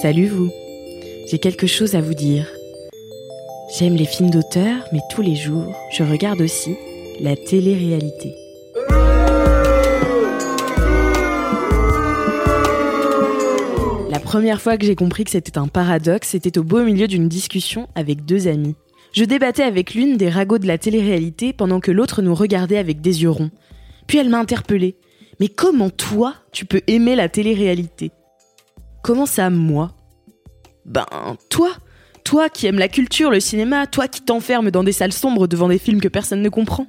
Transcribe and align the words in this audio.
Salut 0.00 0.28
vous, 0.28 0.50
j'ai 1.30 1.38
quelque 1.38 1.66
chose 1.66 1.94
à 1.94 2.00
vous 2.00 2.14
dire. 2.14 2.46
J'aime 3.76 3.96
les 3.96 4.06
films 4.06 4.30
d'auteur, 4.30 4.82
mais 4.94 5.00
tous 5.10 5.20
les 5.20 5.36
jours, 5.36 5.76
je 5.92 6.02
regarde 6.02 6.40
aussi 6.40 6.74
la 7.20 7.36
télé-réalité. 7.36 8.32
La 14.10 14.20
première 14.20 14.62
fois 14.62 14.78
que 14.78 14.86
j'ai 14.86 14.96
compris 14.96 15.24
que 15.24 15.32
c'était 15.32 15.58
un 15.58 15.68
paradoxe, 15.68 16.28
c'était 16.28 16.56
au 16.56 16.64
beau 16.64 16.82
milieu 16.82 17.06
d'une 17.06 17.28
discussion 17.28 17.86
avec 17.94 18.24
deux 18.24 18.48
amis. 18.48 18.76
Je 19.12 19.24
débattais 19.24 19.64
avec 19.64 19.92
l'une 19.92 20.16
des 20.16 20.30
ragots 20.30 20.58
de 20.58 20.66
la 20.66 20.78
télé-réalité 20.78 21.52
pendant 21.52 21.80
que 21.80 21.90
l'autre 21.90 22.22
nous 22.22 22.34
regardait 22.34 22.78
avec 22.78 23.02
des 23.02 23.22
yeux 23.22 23.30
ronds. 23.30 23.50
Puis 24.06 24.16
elle 24.16 24.30
m'a 24.30 24.38
interpellée. 24.38 24.96
Mais 25.40 25.48
comment 25.48 25.90
toi, 25.90 26.36
tu 26.52 26.64
peux 26.64 26.80
aimer 26.86 27.16
la 27.16 27.28
télé-réalité? 27.28 28.12
Comment 29.02 29.24
ça, 29.24 29.48
moi? 29.48 29.92
Ben, 30.84 31.06
toi 31.48 31.70
Toi 32.24 32.48
qui 32.48 32.66
aimes 32.66 32.78
la 32.78 32.88
culture, 32.88 33.30
le 33.30 33.40
cinéma, 33.40 33.86
toi 33.86 34.08
qui 34.08 34.22
t'enfermes 34.22 34.70
dans 34.70 34.84
des 34.84 34.92
salles 34.92 35.12
sombres 35.12 35.46
devant 35.46 35.68
des 35.68 35.78
films 35.78 36.00
que 36.00 36.08
personne 36.08 36.42
ne 36.42 36.48
comprend. 36.48 36.86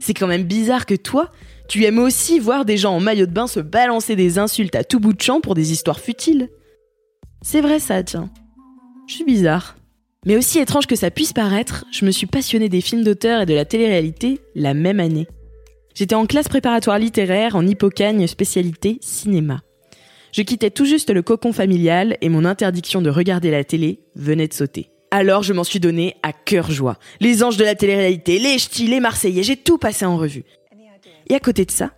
C'est 0.00 0.14
quand 0.14 0.26
même 0.26 0.44
bizarre 0.44 0.86
que 0.86 0.94
toi, 0.94 1.30
tu 1.68 1.84
aimes 1.84 1.98
aussi 1.98 2.38
voir 2.38 2.64
des 2.64 2.76
gens 2.76 2.94
en 2.94 3.00
maillot 3.00 3.26
de 3.26 3.32
bain 3.32 3.46
se 3.46 3.60
balancer 3.60 4.16
des 4.16 4.38
insultes 4.38 4.74
à 4.74 4.84
tout 4.84 4.98
bout 4.98 5.12
de 5.12 5.20
champ 5.22 5.40
pour 5.40 5.54
des 5.54 5.72
histoires 5.72 6.00
futiles. 6.00 6.48
C'est 7.40 7.60
vrai 7.60 7.78
ça, 7.78 8.02
tiens. 8.02 8.30
Je 9.06 9.14
suis 9.14 9.24
bizarre. 9.24 9.76
Mais 10.26 10.36
aussi 10.36 10.58
étrange 10.58 10.86
que 10.86 10.96
ça 10.96 11.10
puisse 11.10 11.32
paraître, 11.32 11.84
je 11.90 12.04
me 12.04 12.10
suis 12.10 12.26
passionnée 12.26 12.68
des 12.68 12.80
films 12.80 13.02
d'auteur 13.02 13.42
et 13.42 13.46
de 13.46 13.54
la 13.54 13.64
télé-réalité 13.64 14.40
la 14.54 14.74
même 14.74 15.00
année. 15.00 15.26
J'étais 15.94 16.14
en 16.14 16.26
classe 16.26 16.48
préparatoire 16.48 16.98
littéraire 16.98 17.56
en 17.56 17.66
hippocagne 17.66 18.26
spécialité 18.26 18.98
cinéma. 19.00 19.62
Je 20.32 20.40
quittais 20.40 20.70
tout 20.70 20.86
juste 20.86 21.10
le 21.10 21.20
cocon 21.20 21.52
familial 21.52 22.16
et 22.22 22.30
mon 22.30 22.46
interdiction 22.46 23.02
de 23.02 23.10
regarder 23.10 23.50
la 23.50 23.64
télé 23.64 24.00
venait 24.16 24.48
de 24.48 24.54
sauter. 24.54 24.88
Alors 25.10 25.42
je 25.42 25.52
m'en 25.52 25.62
suis 25.62 25.78
donné 25.78 26.16
à 26.22 26.32
cœur 26.32 26.70
joie. 26.70 26.98
Les 27.20 27.44
anges 27.44 27.58
de 27.58 27.64
la 27.64 27.74
télé-réalité, 27.74 28.38
les 28.38 28.58
ch'tis, 28.58 28.86
les 28.86 28.98
marseillais, 28.98 29.42
j'ai 29.42 29.56
tout 29.56 29.76
passé 29.76 30.06
en 30.06 30.16
revue. 30.16 30.44
Et 31.28 31.34
à 31.34 31.38
côté 31.38 31.66
de 31.66 31.70
ça, 31.70 31.90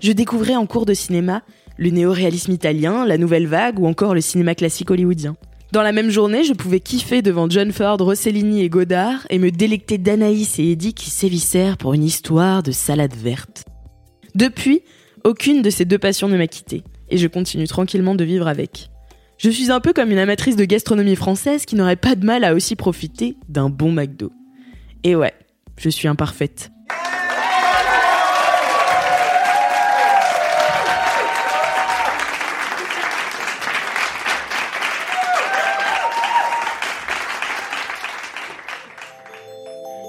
je 0.00 0.12
découvrais 0.12 0.56
en 0.56 0.64
cours 0.64 0.86
de 0.86 0.94
cinéma 0.94 1.42
le 1.76 1.90
néo-réalisme 1.90 2.52
italien, 2.52 3.04
la 3.04 3.18
nouvelle 3.18 3.46
vague 3.46 3.78
ou 3.78 3.86
encore 3.86 4.14
le 4.14 4.22
cinéma 4.22 4.54
classique 4.54 4.90
hollywoodien. 4.90 5.36
Dans 5.72 5.82
la 5.82 5.92
même 5.92 6.08
journée, 6.08 6.44
je 6.44 6.54
pouvais 6.54 6.80
kiffer 6.80 7.20
devant 7.20 7.50
John 7.50 7.72
Ford, 7.72 7.98
Rossellini 7.98 8.62
et 8.62 8.70
Godard 8.70 9.26
et 9.28 9.38
me 9.38 9.50
délecter 9.50 9.98
d'Anaïs 9.98 10.58
et 10.58 10.70
Eddie 10.70 10.94
qui 10.94 11.10
sévissèrent 11.10 11.76
pour 11.76 11.92
une 11.92 12.04
histoire 12.04 12.62
de 12.62 12.72
salade 12.72 13.14
verte. 13.14 13.64
Depuis, 14.34 14.80
aucune 15.24 15.60
de 15.60 15.68
ces 15.68 15.84
deux 15.84 15.98
passions 15.98 16.28
ne 16.28 16.38
m'a 16.38 16.46
quitté 16.46 16.82
et 17.10 17.18
je 17.18 17.26
continue 17.26 17.66
tranquillement 17.66 18.14
de 18.14 18.24
vivre 18.24 18.48
avec. 18.48 18.90
Je 19.38 19.50
suis 19.50 19.70
un 19.70 19.80
peu 19.80 19.92
comme 19.92 20.10
une 20.10 20.18
amatrice 20.18 20.56
de 20.56 20.64
gastronomie 20.64 21.16
française 21.16 21.66
qui 21.66 21.76
n'aurait 21.76 21.96
pas 21.96 22.14
de 22.14 22.24
mal 22.24 22.42
à 22.42 22.54
aussi 22.54 22.74
profiter 22.74 23.36
d'un 23.48 23.68
bon 23.68 23.92
McDo. 23.92 24.32
Et 25.04 25.14
ouais, 25.14 25.34
je 25.76 25.90
suis 25.90 26.08
imparfaite. 26.08 26.70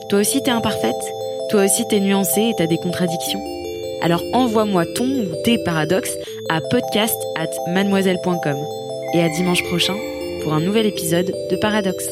Toi 0.10 0.20
aussi 0.20 0.42
t'es 0.42 0.52
imparfaite? 0.52 0.96
Toi 1.50 1.66
aussi 1.66 1.86
t'es 1.90 2.00
nuancée 2.00 2.52
et 2.52 2.54
t'as 2.58 2.66
des 2.66 2.78
contradictions? 2.78 3.42
Alors 4.02 4.24
envoie-moi 4.32 4.86
ton 4.96 5.04
ou 5.04 5.36
tes 5.44 5.62
paradoxes 5.66 6.16
à 6.50 6.62
podcast 6.62 7.18
at 7.36 7.50
mademoiselle.com. 7.74 8.58
Et 9.14 9.22
à 9.22 9.30
dimanche 9.30 9.64
prochain 9.64 9.96
pour 10.44 10.54
un 10.54 10.60
nouvel 10.60 10.86
épisode 10.86 11.34
de 11.50 11.56
Paradoxe. 11.56 12.08